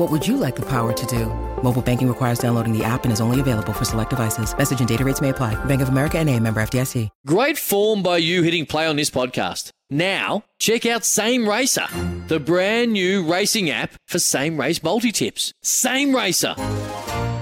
What 0.00 0.10
would 0.10 0.26
you 0.26 0.38
like 0.38 0.56
the 0.56 0.62
power 0.62 0.94
to 0.94 1.06
do? 1.06 1.26
Mobile 1.62 1.82
banking 1.82 2.08
requires 2.08 2.38
downloading 2.38 2.72
the 2.72 2.82
app 2.82 3.04
and 3.04 3.12
is 3.12 3.20
only 3.20 3.38
available 3.38 3.74
for 3.74 3.84
select 3.84 4.08
devices. 4.08 4.56
Message 4.56 4.78
and 4.78 4.88
data 4.88 5.04
rates 5.04 5.20
may 5.20 5.28
apply. 5.28 5.62
Bank 5.66 5.82
of 5.82 5.90
America 5.90 6.18
and 6.18 6.26
a 6.30 6.40
member 6.40 6.62
FDIC. 6.62 7.10
Great 7.26 7.58
form 7.58 8.02
by 8.02 8.16
you 8.16 8.42
hitting 8.42 8.64
play 8.64 8.86
on 8.86 8.96
this 8.96 9.10
podcast. 9.10 9.72
Now, 9.90 10.44
check 10.58 10.86
out 10.86 11.04
Same 11.04 11.46
Racer, 11.46 11.86
the 12.28 12.40
brand 12.40 12.94
new 12.94 13.30
racing 13.30 13.68
app 13.68 13.92
for 14.06 14.18
same 14.18 14.58
race 14.58 14.82
multi 14.82 15.12
tips. 15.12 15.52
Same 15.62 16.16
Racer. 16.16 16.54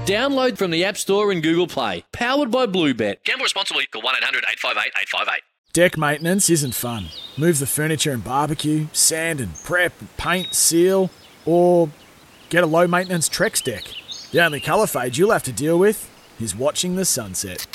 Download 0.04 0.58
from 0.58 0.72
the 0.72 0.84
App 0.84 0.96
Store 0.96 1.30
and 1.30 1.40
Google 1.44 1.68
Play. 1.68 2.02
Powered 2.12 2.50
by 2.50 2.66
Bluebet. 2.66 3.22
Gamble 3.22 3.44
responsibly. 3.44 3.86
Call 3.86 4.02
1 4.02 4.16
800 4.16 4.38
858 4.38 5.00
858. 5.00 5.42
Deck 5.74 5.96
maintenance 5.96 6.50
isn't 6.50 6.74
fun. 6.74 7.04
Move 7.36 7.60
the 7.60 7.66
furniture 7.68 8.10
and 8.10 8.24
barbecue, 8.24 8.88
sand 8.92 9.40
and 9.40 9.54
prep, 9.62 9.92
paint, 10.16 10.52
seal, 10.52 11.10
or 11.46 11.88
get 12.48 12.64
a 12.64 12.66
low 12.66 12.86
maintenance 12.86 13.28
Trex 13.28 13.62
deck. 13.62 13.84
The 14.32 14.44
only 14.44 14.60
colour 14.60 14.86
fade 14.86 15.16
you'll 15.16 15.32
have 15.32 15.42
to 15.44 15.52
deal 15.52 15.78
with 15.78 16.10
is 16.40 16.54
watching 16.54 16.96
the 16.96 17.04
sunset. 17.04 17.66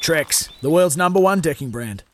Trex, 0.00 0.48
the 0.60 0.70
world's 0.70 0.96
number 0.96 1.20
one 1.20 1.40
decking 1.40 1.70
brand. 1.70 2.04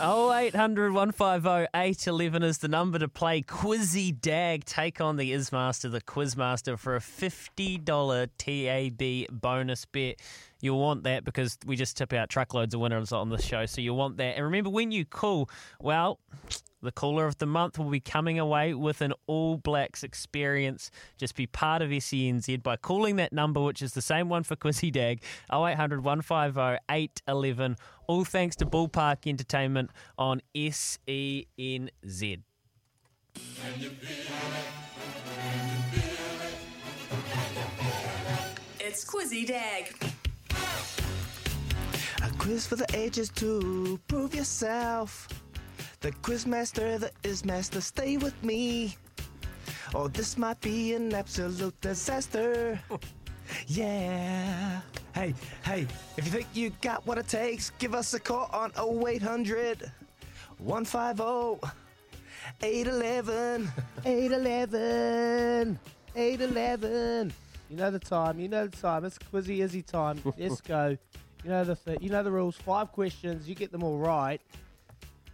0800 0.00 0.92
150 0.92 1.68
811 1.72 2.42
is 2.42 2.58
the 2.58 2.66
number 2.66 2.98
to 2.98 3.08
play 3.08 3.42
Quizzy 3.42 4.20
Dag. 4.20 4.64
Take 4.64 5.00
on 5.00 5.16
the 5.16 5.32
Ismaster, 5.32 5.90
the 5.90 6.00
Quizmaster, 6.00 6.76
for 6.76 6.96
a 6.96 6.98
$50 6.98 8.28
TAB 8.36 9.40
bonus 9.40 9.84
bet. 9.86 10.16
You'll 10.60 10.80
want 10.80 11.04
that 11.04 11.24
because 11.24 11.56
we 11.64 11.76
just 11.76 11.96
tip 11.96 12.12
out 12.12 12.28
truckloads 12.28 12.74
of 12.74 12.80
winners 12.80 13.12
on 13.12 13.28
the 13.28 13.40
show. 13.40 13.66
So 13.66 13.80
you'll 13.80 13.96
want 13.96 14.16
that. 14.16 14.34
And 14.34 14.44
remember, 14.44 14.70
when 14.70 14.90
you 14.90 15.04
call, 15.04 15.48
well, 15.80 16.18
the 16.84 16.92
caller 16.92 17.26
of 17.26 17.38
the 17.38 17.46
month 17.46 17.78
will 17.78 17.90
be 17.90 17.98
coming 17.98 18.38
away 18.38 18.74
with 18.74 19.00
an 19.00 19.12
All 19.26 19.56
Blacks 19.56 20.04
experience. 20.04 20.90
Just 21.16 21.34
be 21.34 21.46
part 21.46 21.82
of 21.82 21.90
SENZ 21.90 22.62
by 22.62 22.76
calling 22.76 23.16
that 23.16 23.32
number, 23.32 23.60
which 23.60 23.82
is 23.82 23.94
the 23.94 24.02
same 24.02 24.28
one 24.28 24.44
for 24.44 24.54
Quizzy 24.54 24.92
Dag, 24.92 25.22
0800 25.52 26.04
150 26.04 26.78
811. 26.90 27.76
All 28.06 28.24
thanks 28.24 28.54
to 28.56 28.66
Ballpark 28.66 29.26
Entertainment 29.26 29.90
on 30.18 30.42
SENZ. 30.54 32.38
It's 38.80 39.04
Quizzy 39.04 39.46
Dag. 39.46 39.96
A 42.22 42.30
quiz 42.38 42.66
for 42.66 42.76
the 42.76 42.86
ages 42.94 43.28
to 43.30 43.98
prove 44.08 44.34
yourself. 44.34 45.28
The 46.04 46.12
quizmaster, 46.20 47.00
the 47.00 47.10
ismaster, 47.22 47.80
stay 47.80 48.18
with 48.18 48.36
me. 48.44 48.94
Oh, 49.94 50.06
this 50.06 50.36
might 50.36 50.60
be 50.60 50.92
an 50.92 51.14
absolute 51.14 51.80
disaster. 51.80 52.78
yeah. 53.66 54.82
Hey, 55.14 55.32
hey, 55.64 55.86
if 56.18 56.26
you 56.26 56.30
think 56.30 56.46
you 56.52 56.68
got 56.82 57.06
what 57.06 57.16
it 57.16 57.26
takes, 57.26 57.70
give 57.78 57.94
us 57.94 58.12
a 58.12 58.20
call 58.20 58.50
on 58.52 58.70
0800 58.76 59.90
150 60.58 61.66
811 62.60 63.72
811 64.04 65.78
811. 66.14 67.32
You 67.70 67.76
know 67.78 67.90
the 67.90 67.98
time. 67.98 68.38
You 68.38 68.48
know 68.48 68.66
the 68.66 68.76
time. 68.76 69.06
It's 69.06 69.18
Quizzy 69.32 69.60
Izzy 69.60 69.80
time. 69.80 70.20
Let's 70.36 70.60
go. 70.60 70.98
You 71.44 71.50
know 71.50 71.64
the 71.64 71.76
th- 71.76 72.02
you 72.02 72.10
know 72.10 72.22
the 72.22 72.30
rules. 72.30 72.56
Five 72.56 72.92
questions. 72.92 73.48
You 73.48 73.54
get 73.54 73.72
them 73.72 73.82
all 73.82 73.96
right. 73.96 74.42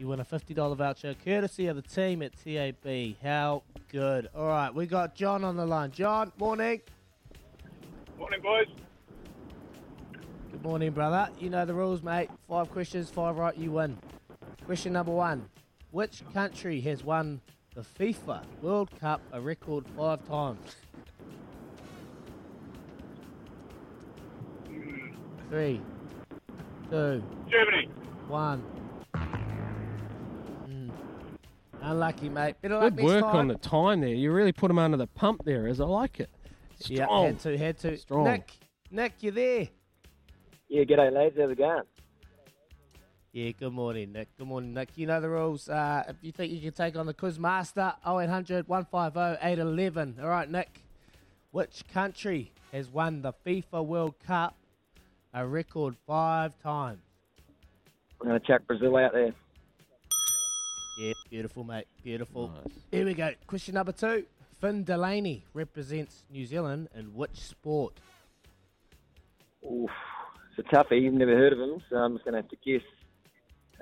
You 0.01 0.07
win 0.09 0.19
a 0.19 0.25
fifty 0.25 0.55
dollar 0.55 0.77
voucher, 0.77 1.15
courtesy 1.23 1.67
of 1.67 1.77
the 1.77 1.83
team 1.83 2.23
at 2.23 2.33
TAB. 2.43 3.17
How 3.23 3.63
good! 3.93 4.31
All 4.35 4.47
right, 4.47 4.75
we 4.75 4.87
got 4.87 5.15
John 5.15 5.45
on 5.45 5.59
the 5.59 5.67
line. 5.67 5.91
John, 5.91 6.33
morning. 6.39 6.81
Morning, 8.19 8.41
boys. 8.41 8.67
Good 10.51 10.63
morning, 10.63 10.93
brother. 10.93 11.29
You 11.39 11.51
know 11.51 11.67
the 11.67 11.75
rules, 11.75 12.03
mate. 12.03 12.31
Five 12.49 12.71
questions, 12.71 13.11
five 13.11 13.37
right, 13.37 13.55
you 13.59 13.73
win. 13.73 13.99
Question 14.65 14.95
number 14.95 15.13
one: 15.13 15.45
Which 15.91 16.23
country 16.33 16.81
has 16.81 17.05
won 17.05 17.43
the 17.75 17.83
FIFA 17.83 18.41
World 18.63 18.89
Cup 18.99 19.21
a 19.33 19.41
record 19.43 19.85
five 19.99 20.27
times? 20.27 20.77
Hmm. 24.67 25.09
Three, 25.51 25.83
two, 26.89 27.23
Germany. 27.51 27.91
one. 28.29 28.63
Unlucky, 31.83 32.29
mate. 32.29 32.57
Better 32.61 32.75
luck 32.75 32.95
Good 32.95 32.97
next 32.97 33.07
work 33.07 33.25
on 33.35 33.49
the 33.49 33.55
time 33.57 34.01
there. 34.01 34.11
You 34.11 34.33
really 34.33 34.53
put 34.53 34.71
him 34.71 34.79
under 34.79 34.97
the 34.97 35.07
pump 35.07 35.45
there, 35.45 35.67
as 35.67 35.81
I 35.81 35.85
like 35.85 36.21
it. 36.21 36.31
Yeah, 36.87 37.05
Strong. 37.05 37.27
had 37.27 37.41
to, 37.41 37.59
had 37.59 37.79
to. 37.79 37.97
Strong. 37.97 38.25
Nick, 38.25 38.53
Nick, 38.91 39.13
you 39.21 39.31
there? 39.31 39.69
Yeah, 40.69 40.85
g'day 40.85 41.13
lads, 41.13 41.37
how's 41.39 41.51
it 41.51 41.59
going? 41.59 41.83
Yeah, 43.33 43.53
good 43.53 43.73
morning, 43.73 44.13
Nick. 44.13 44.29
Good 44.37 44.47
morning, 44.47 44.75
Nick. 44.75 44.91
You 44.97 45.07
know 45.07 45.21
the 45.21 45.29
rules. 45.29 45.69
Uh, 45.69 46.05
if 46.09 46.17
you 46.23 46.33
think 46.33 46.53
you 46.53 46.61
can 46.61 46.73
take 46.73 46.97
on 46.97 47.07
the 47.07 47.15
quiz 47.15 47.39
master, 47.39 47.93
0800 48.07 48.67
150 48.69 49.47
811. 49.47 50.17
All 50.21 50.29
right, 50.29 50.51
Nick. 50.51 50.83
Which 51.53 51.85
country 51.93 52.53
has 52.73 52.89
won 52.89 53.23
the 53.23 53.33
FIFA 53.47 53.85
World 53.87 54.15
Cup 54.27 54.57
a 55.33 55.47
record 55.47 55.97
five 56.07 56.59
times? 56.61 57.03
I'm 58.21 58.29
going 58.29 58.41
to 58.41 58.47
chuck 58.47 58.63
Brazil 58.67 58.97
out 58.97 59.13
there. 59.13 59.33
Yeah, 61.01 61.15
beautiful, 61.31 61.65
mate. 61.65 61.87
Beautiful. 62.05 62.53
Here 62.91 63.07
we 63.07 63.15
go. 63.15 63.31
Question 63.47 63.73
number 63.73 63.93
two. 63.93 64.27
Finn 64.61 64.85
Delany 64.85 65.47
represents 65.55 66.25
New 66.31 66.45
Zealand 66.45 66.91
in 66.95 67.15
which 67.15 67.37
sport? 67.37 67.99
Oof, 69.65 69.89
it's 70.59 70.69
a 70.71 70.77
toughie. 70.77 71.07
I've 71.07 71.15
never 71.15 71.35
heard 71.35 71.55
of 71.55 71.59
him, 71.59 71.81
so 71.89 71.97
I'm 71.97 72.17
just 72.17 72.25
going 72.27 72.35
to 72.35 72.43
have 72.43 72.51
to 72.51 72.57
guess. 72.63 72.83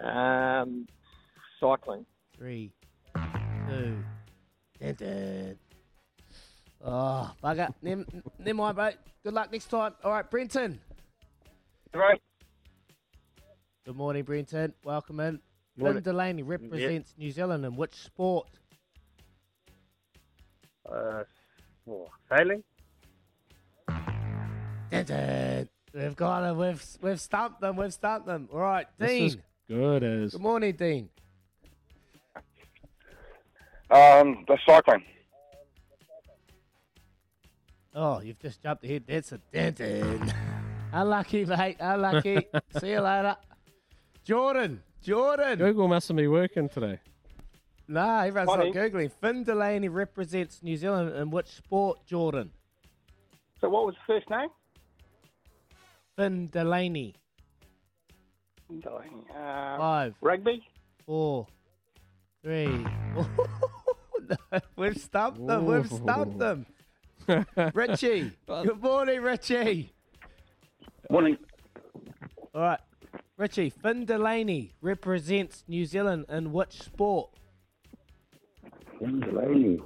Um, 0.00 0.86
cycling. 1.58 2.06
Three, 2.36 2.70
two, 3.16 4.04
dun, 4.80 4.94
dun. 4.94 5.58
Oh, 6.84 7.32
bugger. 7.42 7.74
Never, 7.82 8.04
never 8.38 8.54
mind, 8.54 8.76
mate. 8.76 8.96
Good 9.24 9.34
luck 9.34 9.50
next 9.50 9.68
time. 9.70 9.94
All 10.04 10.12
right, 10.12 10.30
Brenton. 10.30 10.78
Right. 11.92 12.22
Good 13.84 13.96
morning, 13.96 14.22
Brenton. 14.22 14.72
Welcome 14.84 15.19
in. 15.19 15.40
Finn 15.78 15.84
Morning. 15.84 16.02
Delany 16.02 16.42
represents 16.42 17.14
New 17.16 17.30
Zealand 17.30 17.64
in 17.64 17.76
which 17.76 17.94
sport? 17.94 18.48
Uh, 20.90 21.22
oh, 21.88 22.08
sailing. 22.28 22.64
Dun, 23.86 25.04
dun. 25.04 25.69
We've 25.94 26.16
got 26.16 26.40
them. 26.40 26.58
We've, 26.58 26.84
we've 27.00 27.20
stumped 27.20 27.60
them. 27.60 27.76
We've 27.76 27.92
stumped 27.92 28.26
them. 28.26 28.48
All 28.52 28.58
right, 28.58 28.86
This 28.98 29.08
Dean. 29.10 29.25
is 29.26 29.36
good 29.69 30.02
as. 30.02 30.32
Good 30.32 30.40
morning, 30.40 30.75
Dean. 30.75 31.08
Um, 33.90 34.44
the 34.48 34.58
cycling. 34.66 35.04
Oh, 37.94 38.20
you've 38.20 38.38
just 38.40 38.62
jumped 38.62 38.84
ahead. 38.84 39.04
That's 39.06 39.31
a 39.32 39.38
dun, 39.52 39.72
dun. 39.74 40.34
Unlucky, 40.92 41.44
mate. 41.44 41.76
Unlucky. 41.78 42.46
See 42.81 42.90
you 42.90 43.00
later. 43.00 43.36
Jordan. 44.24 44.82
Jordan. 45.02 45.58
Google 45.58 45.88
mustn't 45.88 46.16
be 46.16 46.26
working 46.28 46.68
today. 46.68 46.98
Nah, 47.86 48.20
everyone's 48.24 48.50
Funny. 48.50 48.70
not 48.70 48.76
Googling. 48.76 49.10
Finn 49.20 49.44
Delany 49.44 49.88
represents 49.88 50.62
New 50.62 50.76
Zealand 50.76 51.14
in 51.16 51.30
which 51.30 51.46
sport, 51.48 52.04
Jordan? 52.06 52.50
So 53.60 53.68
what 53.68 53.86
was 53.86 53.94
the 53.94 54.12
first 54.14 54.28
name? 54.30 54.48
Finn 56.16 56.46
Delany. 56.48 57.14
Delany. 58.80 59.24
Uh, 59.34 59.78
Five, 59.78 60.14
rugby. 60.20 60.62
four, 61.06 61.46
three. 62.42 62.66
no, 62.66 63.26
we've 64.76 64.98
stumped 64.98 65.46
them. 65.46 65.64
We've 65.64 65.86
stumped 65.90 66.38
them. 66.38 66.66
Richie. 67.74 68.32
Good 68.46 68.82
morning, 68.82 69.22
Richie. 69.22 69.92
Morning. 71.10 71.38
All 72.54 72.60
right. 72.62 72.80
Richie, 73.38 73.70
Finn 73.70 74.05
Delany 74.05 74.75
represents 74.81 75.62
New 75.69 75.87
Zealand 75.87 76.26
in 76.29 76.52
which 76.52 76.82
sport? 76.82 77.31
Finn 78.99 79.20
Delany. 79.20 79.79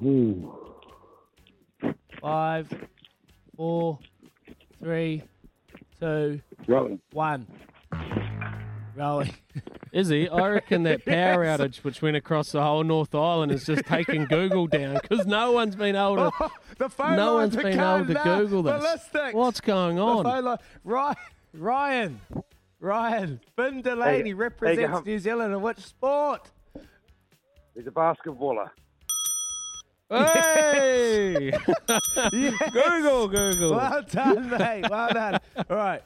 Five, 2.20 2.72
four, 3.56 3.99
three, 4.82 5.22
two, 6.00 6.40
Rowing. 6.66 7.00
one. 7.12 7.46
Rowing. 8.96 9.34
Izzy, 9.93 10.31
I 10.31 10.48
reckon 10.48 10.84
that 10.84 11.05
power 11.05 11.44
outage 11.44 11.78
which 11.84 12.00
went 12.00 12.16
across 12.16 12.52
the 12.52 12.62
whole 12.62 12.82
North 12.84 13.14
Island 13.14 13.52
is 13.52 13.66
just 13.66 13.84
taking 13.84 14.25
Google 14.25 14.66
down 14.66 14.98
because 15.02 15.26
no 15.26 15.52
one's 15.52 15.76
been 15.76 15.94
able 15.96 16.16
to. 16.16 16.32
Oh, 16.40 16.50
the 16.78 16.88
phone 16.88 17.16
no 17.16 17.34
lines 17.37 17.55
one's 17.55 17.56
are 17.56 17.62
been 17.70 17.78
able 17.78 17.84
going 17.84 18.06
to 18.06 18.12
nuts. 18.14 18.25
Google 18.25 18.62
this. 18.62 18.72
Ballistics. 18.82 19.34
What's 19.34 19.60
going 19.60 19.96
The 19.96 20.02
on? 20.02 20.25
phone 20.25 20.44
line. 20.44 20.58
Ryan, 20.84 21.16
Ryan, 21.52 22.20
Ryan. 22.82 23.40
Finn 23.55 23.81
Delany 23.81 24.31
Hey, 24.31 24.34
represents 24.34 24.99
hey, 24.99 25.12
New 25.12 25.19
Zealand 25.20 25.55
in 25.55 25.62
which 25.62 25.79
sport? 25.79 26.50
He's 27.75 27.87
a 27.87 27.90
basketballer. 27.90 28.70
Hey! 30.11 31.52
Google, 32.73 33.29
Google. 33.29 33.76
Well 33.76 34.02
done, 34.02 34.50
mate. 34.50 34.84
Well 34.90 35.08
done. 35.11 35.38
All 35.70 35.76
right. 35.76 36.02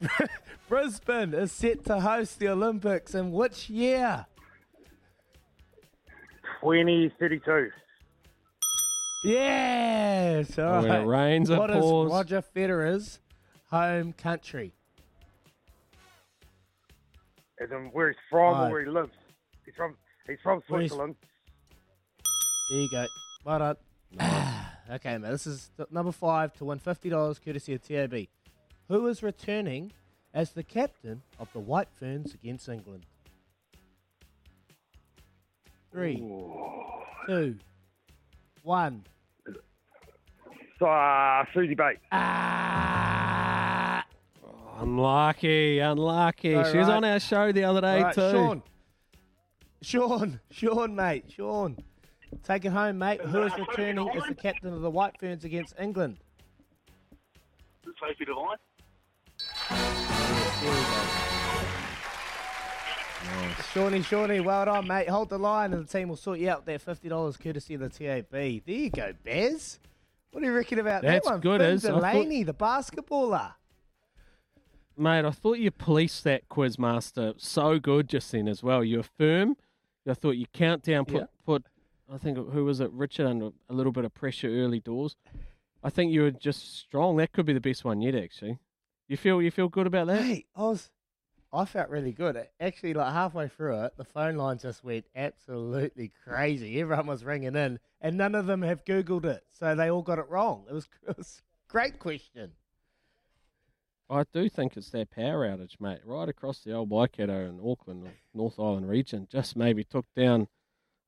Brisbane 0.68 1.32
is 1.32 1.52
set 1.52 1.84
to 1.86 2.00
host 2.00 2.38
the 2.40 2.48
Olympics 2.48 3.14
in 3.14 3.30
which 3.30 3.70
year? 3.70 4.26
2032. 6.60 7.70
Yes. 9.24 10.58
All 10.58 10.82
when 10.82 10.90
right. 10.90 11.00
it 11.02 11.06
rains, 11.06 11.50
it 11.50 11.58
What 11.58 11.70
is 11.70 11.76
pours. 11.76 12.10
Roger 12.10 12.42
Federer's 12.42 13.20
home 13.70 14.12
country? 14.12 14.73
As 17.60 17.70
in 17.70 17.90
where 17.92 18.08
he's 18.08 18.16
from 18.30 18.54
Aye. 18.54 18.68
or 18.68 18.70
where 18.70 18.84
he 18.84 18.90
lives. 18.90 19.12
He's 19.64 19.74
from 19.74 19.96
he's 20.26 20.38
from 20.42 20.62
Switzerland. 20.66 21.16
There 22.70 22.80
you 22.80 22.90
go. 22.90 23.06
Well 23.44 23.58
done. 23.58 23.76
okay, 24.90 25.18
man. 25.18 25.30
This 25.30 25.46
is 25.46 25.70
number 25.90 26.12
five 26.12 26.52
to 26.54 26.64
win 26.64 26.78
fifty 26.78 27.10
dollars, 27.10 27.38
courtesy 27.38 27.74
of 27.74 27.82
TAB. 27.82 28.26
Who 28.88 29.06
is 29.06 29.22
returning 29.22 29.92
as 30.32 30.52
the 30.52 30.62
captain 30.62 31.22
of 31.38 31.52
the 31.52 31.60
White 31.60 31.88
Ferns 31.98 32.34
against 32.34 32.68
England? 32.68 33.06
Three, 35.92 36.16
two, 37.26 37.56
one. 38.62 39.04
So, 40.80 40.86
uh, 40.86 41.44
Suzie 41.54 41.76
Bates. 41.76 42.00
Ah! 42.10 43.13
Unlucky, 44.78 45.78
unlucky. 45.78 46.54
So, 46.54 46.72
she 46.72 46.78
was 46.78 46.88
right. 46.88 46.96
on 46.96 47.04
our 47.04 47.20
show 47.20 47.52
the 47.52 47.64
other 47.64 47.80
day 47.80 48.02
Right, 48.02 48.14
too. 48.14 48.30
Sean. 48.30 48.62
Sean, 49.82 50.40
Sean, 50.50 50.94
mate, 50.96 51.24
Sean. 51.28 51.76
Take 52.42 52.64
it 52.64 52.70
home, 52.72 52.98
mate. 52.98 53.20
Who 53.20 53.42
is 53.42 53.52
returning 53.58 54.08
as 54.16 54.24
the 54.24 54.34
captain 54.34 54.72
of 54.72 54.80
the 54.80 54.90
White 54.90 55.18
Ferns 55.20 55.44
against 55.44 55.74
England? 55.78 56.16
Sophie 58.00 58.24
Devine. 58.24 58.56
There 63.24 63.48
we. 63.48 63.62
Shawnee, 63.72 64.02
Shawnee, 64.02 64.40
well 64.40 64.64
done, 64.66 64.86
mate. 64.86 65.08
Hold 65.08 65.30
the 65.30 65.38
line 65.38 65.72
and 65.72 65.86
the 65.86 65.90
team 65.98 66.08
will 66.08 66.16
sort 66.16 66.38
you 66.38 66.50
out 66.50 66.66
there. 66.66 66.78
$50 66.78 67.40
courtesy 67.40 67.74
of 67.74 67.80
the 67.80 67.88
TAB. 67.88 68.26
There 68.30 68.44
you 68.76 68.90
go, 68.90 69.12
Bez. 69.24 69.78
What 70.32 70.40
do 70.40 70.46
you 70.46 70.54
reckon 70.54 70.78
about 70.80 71.02
That's 71.02 71.24
that 71.26 71.30
one? 71.34 71.40
good, 71.40 71.60
Finn 71.60 71.70
Iz. 71.70 71.84
I 71.86 71.90
thought- 71.90 72.12
Delany, 72.12 72.42
the 72.42 72.54
basketballer. 72.54 73.52
Mate, 74.96 75.24
I 75.24 75.30
thought 75.30 75.58
you 75.58 75.70
policed 75.70 76.22
that 76.24 76.48
quizmaster 76.48 77.34
so 77.40 77.78
good 77.78 78.08
just 78.08 78.30
then 78.32 78.46
as 78.48 78.62
well. 78.62 78.84
You 78.84 78.98
were 78.98 79.02
firm. 79.02 79.56
I 80.08 80.14
thought 80.14 80.32
you 80.32 80.46
count 80.52 80.82
down, 80.82 81.04
put 81.04 81.22
Yeah. 81.22 81.26
put. 81.44 81.64
I 82.12 82.18
think 82.18 82.36
who 82.36 82.64
was 82.64 82.80
it, 82.80 82.90
Richard, 82.92 83.26
under 83.26 83.50
a 83.68 83.72
little 83.74 83.90
bit 83.92 84.04
of 84.04 84.12
pressure 84.14 84.48
early 84.48 84.78
doors. 84.80 85.16
I 85.82 85.90
think 85.90 86.12
you 86.12 86.22
were 86.22 86.30
just 86.30 86.76
strong. 86.78 87.16
That 87.16 87.32
could 87.32 87.46
be 87.46 87.52
the 87.54 87.60
best 87.60 87.84
one 87.84 88.00
yet, 88.02 88.14
actually. 88.14 88.58
You 89.08 89.16
feel 89.16 89.40
you 89.42 89.50
feel 89.50 89.68
good 89.68 89.86
about 89.86 90.06
that? 90.08 90.22
Hey, 90.22 90.46
I 90.54 90.62
was, 90.62 90.90
I 91.52 91.64
felt 91.64 91.88
really 91.88 92.12
good. 92.12 92.46
Actually, 92.60 92.94
like 92.94 93.12
halfway 93.12 93.48
through 93.48 93.84
it, 93.84 93.96
the 93.96 94.04
phone 94.04 94.36
line 94.36 94.58
just 94.58 94.84
went 94.84 95.06
absolutely 95.16 96.12
crazy. 96.24 96.80
Everyone 96.80 97.06
was 97.06 97.24
ringing 97.24 97.56
in, 97.56 97.78
and 98.00 98.16
none 98.16 98.34
of 98.34 98.46
them 98.46 98.62
have 98.62 98.84
Googled 98.84 99.24
it, 99.24 99.44
so 99.50 99.74
they 99.74 99.90
all 99.90 100.02
got 100.02 100.18
it 100.18 100.28
wrong. 100.28 100.64
It 100.68 100.74
was, 100.74 100.88
it 101.08 101.16
was 101.16 101.42
a 101.68 101.72
great 101.72 101.98
question. 101.98 102.52
I 104.10 104.24
do 104.32 104.48
think 104.48 104.76
it's 104.76 104.90
that 104.90 105.10
power 105.10 105.46
outage, 105.48 105.80
mate, 105.80 106.00
right 106.04 106.28
across 106.28 106.60
the 106.60 106.72
old 106.72 106.90
Waikato 106.90 107.46
and 107.46 107.60
Auckland, 107.64 108.08
North 108.34 108.58
Island 108.58 108.88
region. 108.88 109.26
Just 109.30 109.56
maybe 109.56 109.82
took 109.82 110.06
down 110.14 110.48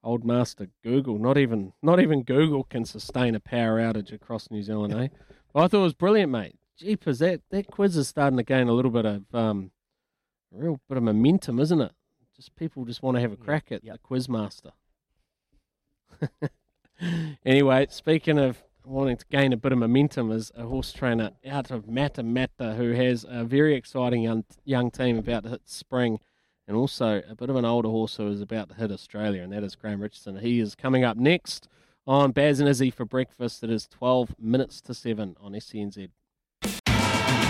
old 0.03 0.25
master 0.25 0.69
Google. 0.83 1.19
Not 1.19 1.37
even 1.37 1.73
not 1.83 2.01
even 2.01 2.23
Google 2.23 2.65
can 2.65 2.85
sustain 2.85 3.35
a 3.35 3.41
power 3.41 3.79
outage 3.79 4.13
across 4.13 4.51
New 4.51 4.63
Zealand, 4.63 4.95
eh? 4.95 5.09
But 5.53 5.65
I 5.65 5.69
thought 5.69 5.81
it 5.81 5.85
was 5.85 5.95
brilliant, 5.95 6.31
mate. 6.31 6.59
Jeepers, 6.77 7.21
that, 7.21 7.41
that 7.49 7.69
quiz 7.69 7.97
is 7.97 8.09
starting 8.09 8.37
to 8.37 8.43
gain 8.43 8.69
a 8.69 8.73
little 8.73 8.91
bit 8.91 9.07
of 9.07 9.35
um, 9.35 9.71
a 10.55 10.63
real 10.63 10.81
bit 10.87 10.99
of 10.99 11.05
momentum, 11.05 11.59
isn't 11.59 11.81
it? 11.81 11.93
Just 12.35 12.55
people 12.57 12.85
just 12.85 13.03
want 13.03 13.17
to 13.17 13.23
have 13.23 13.33
a 13.33 13.37
crack 13.37 13.73
at 13.73 13.83
the 13.83 13.99
quiz 14.03 14.29
master. 14.29 14.73
anyway, 17.47 17.87
speaking 17.89 18.39
of 18.39 18.63
wanting 18.87 19.17
to 19.17 19.27
gain 19.31 19.53
a 19.53 19.57
bit 19.57 19.73
of 19.73 19.79
momentum, 19.79 20.31
is 20.31 20.53
a 20.57 20.65
horse 20.65 20.93
trainer 20.93 21.33
out 21.49 21.71
of 21.71 21.87
Matamata 21.87 22.77
who 22.77 22.93
has 22.93 23.27
a 23.29 23.45
very 23.45 23.75
exciting 23.75 24.23
young, 24.23 24.45
young 24.65 24.91
team 24.91 25.19
about 25.19 25.43
to 25.45 25.51
hit 25.51 25.63
spring, 25.65 26.21
and 26.69 26.77
also 26.77 27.23
a 27.29 27.35
bit 27.35 27.51
of 27.51 27.57
an 27.57 27.65
older 27.65 27.89
horse 27.89 28.17
who 28.17 28.29
is 28.29 28.41
about 28.41 28.69
to 28.69 28.75
hit 28.77 28.93
Australia, 28.93 29.43
and 29.43 29.53
that 29.53 29.65
is 29.65 29.75
Graham 29.75 30.01
Richardson. 30.01 30.39
He 30.39 30.61
is 30.61 30.75
coming 30.75 31.05
up 31.05 31.17
next 31.17 31.69
on 32.07 32.31
Baz 32.31 32.61
and 32.61 32.69
Izzy 32.69 32.91
for 32.91 33.05
breakfast. 33.05 33.65
It 33.65 33.71
is 33.71 33.89
12 33.89 34.37
minutes 34.39 34.81
to 34.83 34.95
7 34.95 35.37
on 35.41 35.53
SENZ. 35.53 36.09